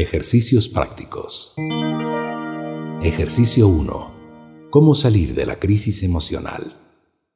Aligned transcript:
Ejercicios 0.00 0.68
prácticos. 0.68 1.54
Ejercicio 3.02 3.66
1. 3.66 4.68
¿Cómo 4.70 4.94
salir 4.94 5.34
de 5.34 5.44
la 5.44 5.58
crisis 5.58 6.04
emocional? 6.04 6.76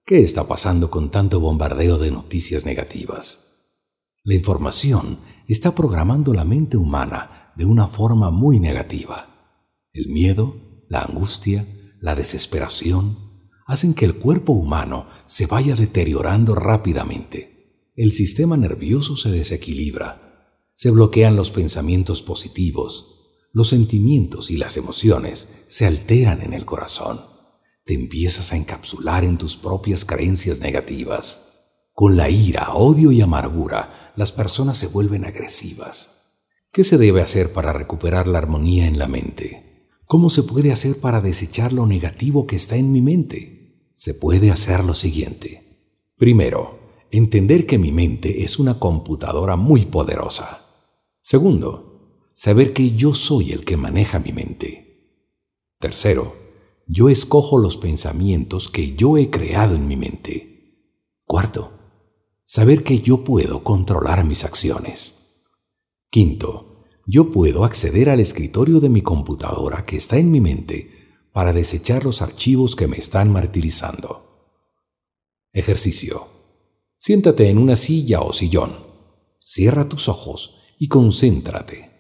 ¿Qué 0.07 0.21
está 0.21 0.47
pasando 0.47 0.89
con 0.89 1.09
tanto 1.09 1.41
bombardeo 1.41 1.99
de 1.99 2.13
noticias 2.13 2.65
negativas? 2.65 3.81
La 4.23 4.37
información 4.37 5.19
está 5.49 5.75
programando 5.75 6.33
la 6.33 6.45
mente 6.45 6.77
humana 6.77 7.53
de 7.57 7.65
una 7.65 7.89
forma 7.89 8.31
muy 8.31 8.61
negativa. 8.61 9.59
El 9.93 10.13
miedo, 10.13 10.85
la 10.89 11.03
angustia, 11.03 11.67
la 12.01 12.15
desesperación 12.15 13.51
hacen 13.67 13.93
que 13.93 14.05
el 14.05 14.15
cuerpo 14.15 14.53
humano 14.53 15.09
se 15.27 15.47
vaya 15.47 15.75
deteriorando 15.75 16.55
rápidamente. 16.55 17.91
El 17.97 18.13
sistema 18.13 18.57
nervioso 18.57 19.17
se 19.17 19.33
desequilibra 19.33 20.32
se 20.75 20.91
bloquean 20.91 21.37
los 21.37 21.51
pensamientos 21.51 22.23
positivos, 22.23 23.13
los 23.53 23.69
sentimientos 23.69 24.51
y 24.51 24.57
las 24.57 24.77
emociones 24.77 25.65
se 25.69 25.87
alteran 25.87 26.41
en 26.43 26.55
el 26.55 26.65
corazón. 26.65 27.21
Te 27.85 27.95
empiezas 27.95 28.53
a 28.53 28.57
encapsular 28.57 29.25
en 29.25 29.37
tus 29.37 29.57
propias 29.57 30.05
creencias 30.05 30.61
negativas. 30.61 31.67
Con 31.93 32.17
la 32.17 32.31
ira, 32.31 32.73
odio 32.73 33.13
y 33.13 33.21
amargura, 33.21 34.13
las 34.17 34.33
personas 34.33 34.79
se 34.79 34.87
vuelven 34.87 35.25
agresivas. 35.25 36.41
¿Qué 36.73 36.85
se 36.85 36.97
debe 36.97 37.21
hacer 37.21 37.53
para 37.53 37.75
recuperar 37.75 38.27
la 38.27 38.39
armonía 38.39 38.87
en 38.87 38.99
la 38.99 39.09
mente? 39.09 39.91
¿Cómo 40.07 40.31
se 40.31 40.43
puede 40.43 40.73
hacer 40.73 41.01
para 41.01 41.21
desechar 41.21 41.73
lo 41.73 41.87
negativo 41.87 42.47
que 42.47 42.57
está 42.57 42.77
en 42.77 42.93
mi 42.93 43.03
mente? 43.03 43.91
Se 43.95 44.15
puede 44.15 44.51
hacer 44.51 44.85
lo 44.85 44.95
siguiente. 44.95 45.63
Primero, 46.17 46.79
entender 47.11 47.67
que 47.67 47.79
mi 47.79 47.93
mente 47.93 48.45
es 48.45 48.59
una 48.59 48.79
computadora 48.79 49.57
muy 49.57 49.85
poderosa. 49.85 50.72
Segundo, 51.23 52.31
saber 52.35 52.73
que 52.73 52.97
yo 52.97 53.15
soy 53.15 53.53
el 53.53 53.65
que 53.65 53.77
maneja 53.77 54.19
mi 54.19 54.33
mente. 54.33 55.29
Tercero, 55.79 56.35
yo 56.89 57.09
escojo 57.09 57.59
los 57.59 57.77
pensamientos 57.77 58.69
que 58.69 58.97
yo 58.97 59.17
he 59.17 59.31
creado 59.31 59.77
en 59.77 59.87
mi 59.87 59.97
mente. 59.97 60.89
Cuarto, 61.25 61.71
saber 62.45 62.83
que 62.83 62.99
yo 62.99 63.23
puedo 63.23 63.63
controlar 63.63 64.25
mis 64.25 64.45
acciones. 64.45 65.45
Quinto, 66.11 66.83
yo 67.07 67.31
puedo 67.31 67.65
acceder 67.65 68.11
al 68.11 68.19
escritorio 68.19 68.81
de 68.81 68.89
mi 68.89 69.01
computadora 69.01 69.87
que 69.87 69.97
está 69.97 70.19
en 70.19 70.33
mi 70.33 70.41
mente 70.41 70.91
para 71.33 71.53
desechar 71.53 72.05
los 72.05 72.21
archivos 72.21 72.75
que 72.75 72.89
me 72.89 72.99
están 72.99 73.31
martirizando. 73.31 74.59
Ejercicio. 75.53 76.27
Siéntate 76.97 77.49
en 77.49 77.59
una 77.59 77.77
silla 77.77 78.23
o 78.23 78.33
sillón. 78.33 78.73
Cierra 79.39 79.89
tus 79.89 80.09
ojos 80.09 80.62
y 80.83 80.89
concéntrate. 80.89 81.91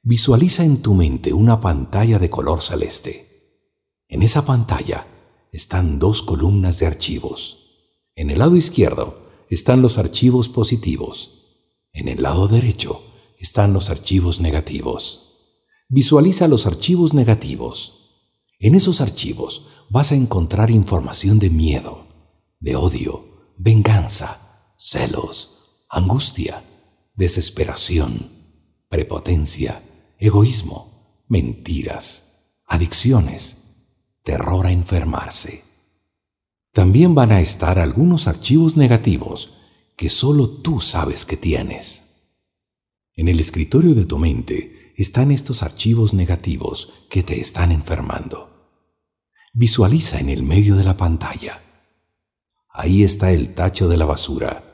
Visualiza 0.00 0.64
en 0.64 0.80
tu 0.80 0.94
mente 0.94 1.32
una 1.32 1.58
pantalla 1.58 2.20
de 2.20 2.30
color 2.30 2.62
celeste. 2.62 3.64
En 4.06 4.22
esa 4.22 4.46
pantalla 4.46 5.08
están 5.50 5.98
dos 5.98 6.22
columnas 6.22 6.78
de 6.78 6.86
archivos. 6.86 8.04
En 8.14 8.30
el 8.30 8.38
lado 8.38 8.54
izquierdo 8.54 9.26
están 9.50 9.82
los 9.82 9.98
archivos 9.98 10.48
positivos. 10.48 11.82
En 11.92 12.06
el 12.06 12.22
lado 12.22 12.46
derecho 12.46 13.02
están 13.40 13.72
los 13.72 13.90
archivos 13.90 14.40
negativos. 14.40 15.40
Visualiza 15.88 16.46
los 16.46 16.68
archivos 16.68 17.14
negativos. 17.14 18.44
En 18.60 18.76
esos 18.76 19.00
archivos 19.00 19.66
vas 19.90 20.12
a 20.12 20.14
encontrar 20.14 20.70
información 20.70 21.40
de 21.40 21.50
miedo, 21.50 22.06
de 22.60 22.76
odio, 22.76 23.24
venganza, 23.56 24.74
celos, 24.76 25.82
angustia, 25.88 26.62
desesperación, 27.18 28.37
prepotencia, 28.88 29.82
egoísmo, 30.18 31.24
mentiras, 31.28 32.62
adicciones, 32.66 33.86
terror 34.22 34.66
a 34.66 34.72
enfermarse. 34.72 35.64
También 36.72 37.14
van 37.14 37.32
a 37.32 37.40
estar 37.40 37.78
algunos 37.78 38.28
archivos 38.28 38.76
negativos 38.76 39.54
que 39.96 40.08
solo 40.08 40.48
tú 40.48 40.80
sabes 40.80 41.24
que 41.24 41.36
tienes. 41.36 42.04
En 43.14 43.28
el 43.28 43.40
escritorio 43.40 43.94
de 43.94 44.04
tu 44.04 44.18
mente 44.18 44.92
están 44.96 45.32
estos 45.32 45.62
archivos 45.62 46.14
negativos 46.14 47.06
que 47.10 47.22
te 47.22 47.40
están 47.40 47.72
enfermando. 47.72 48.80
Visualiza 49.52 50.20
en 50.20 50.28
el 50.28 50.42
medio 50.42 50.76
de 50.76 50.84
la 50.84 50.96
pantalla. 50.96 51.62
Ahí 52.70 53.02
está 53.02 53.32
el 53.32 53.54
tacho 53.54 53.88
de 53.88 53.96
la 53.96 54.04
basura 54.04 54.68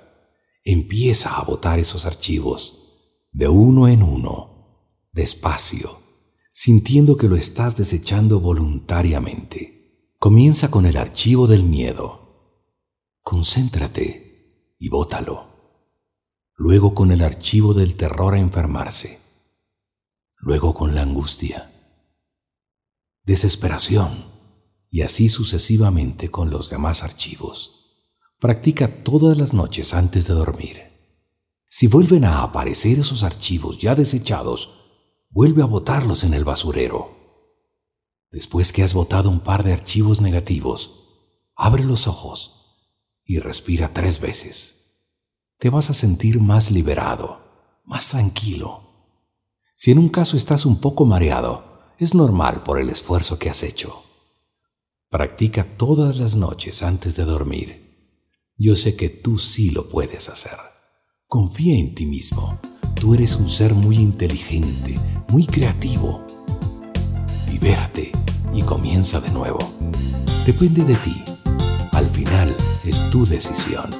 empieza 0.64 1.36
a 1.36 1.44
botar 1.44 1.78
esos 1.78 2.06
archivos 2.06 2.83
de 3.34 3.48
uno 3.48 3.88
en 3.88 4.04
uno, 4.04 5.10
despacio, 5.12 5.98
sintiendo 6.52 7.16
que 7.16 7.28
lo 7.28 7.34
estás 7.34 7.76
desechando 7.76 8.38
voluntariamente. 8.38 10.14
Comienza 10.20 10.70
con 10.70 10.86
el 10.86 10.96
archivo 10.96 11.48
del 11.48 11.64
miedo. 11.64 12.62
Concéntrate 13.22 14.76
y 14.78 14.88
bótalo. 14.88 15.48
Luego 16.54 16.94
con 16.94 17.10
el 17.10 17.22
archivo 17.22 17.74
del 17.74 17.96
terror 17.96 18.34
a 18.34 18.38
enfermarse. 18.38 19.18
Luego 20.36 20.72
con 20.72 20.94
la 20.94 21.02
angustia. 21.02 21.72
Desesperación. 23.24 24.26
Y 24.88 25.02
así 25.02 25.28
sucesivamente 25.28 26.30
con 26.30 26.50
los 26.50 26.70
demás 26.70 27.02
archivos. 27.02 28.12
Practica 28.38 29.02
todas 29.02 29.36
las 29.36 29.54
noches 29.54 29.92
antes 29.92 30.28
de 30.28 30.34
dormir. 30.34 30.93
Si 31.76 31.88
vuelven 31.88 32.24
a 32.24 32.44
aparecer 32.44 33.00
esos 33.00 33.24
archivos 33.24 33.78
ya 33.78 33.96
desechados, 33.96 35.24
vuelve 35.28 35.60
a 35.60 35.66
botarlos 35.66 36.22
en 36.22 36.32
el 36.32 36.44
basurero. 36.44 37.10
Después 38.30 38.72
que 38.72 38.84
has 38.84 38.94
botado 38.94 39.28
un 39.28 39.40
par 39.40 39.64
de 39.64 39.72
archivos 39.72 40.20
negativos, 40.20 41.08
abre 41.56 41.82
los 41.82 42.06
ojos 42.06 42.76
y 43.24 43.40
respira 43.40 43.92
tres 43.92 44.20
veces. 44.20 45.00
Te 45.58 45.68
vas 45.68 45.90
a 45.90 45.94
sentir 45.94 46.38
más 46.38 46.70
liberado, 46.70 47.40
más 47.84 48.10
tranquilo. 48.10 49.18
Si 49.74 49.90
en 49.90 49.98
un 49.98 50.10
caso 50.10 50.36
estás 50.36 50.66
un 50.66 50.80
poco 50.80 51.06
mareado, 51.06 51.92
es 51.98 52.14
normal 52.14 52.62
por 52.62 52.78
el 52.78 52.88
esfuerzo 52.88 53.40
que 53.40 53.50
has 53.50 53.64
hecho. 53.64 54.04
Practica 55.08 55.64
todas 55.76 56.18
las 56.18 56.36
noches 56.36 56.84
antes 56.84 57.16
de 57.16 57.24
dormir 57.24 57.82
yo 58.56 58.76
sé 58.76 58.94
que 58.94 59.08
tú 59.08 59.38
sí 59.38 59.70
lo 59.70 59.88
puedes 59.88 60.28
hacer. 60.28 60.73
Confía 61.28 61.76
en 61.76 61.94
ti 61.94 62.06
mismo. 62.06 62.58
Tú 62.94 63.14
eres 63.14 63.36
un 63.36 63.48
ser 63.48 63.74
muy 63.74 63.96
inteligente, 63.96 64.98
muy 65.30 65.44
creativo. 65.46 66.24
Libérate 67.50 68.12
y 68.54 68.62
comienza 68.62 69.20
de 69.20 69.30
nuevo. 69.30 69.58
Depende 70.46 70.84
de 70.84 70.94
ti. 70.96 71.24
Al 71.92 72.06
final 72.06 72.54
es 72.84 73.10
tu 73.10 73.26
decisión. 73.26 73.90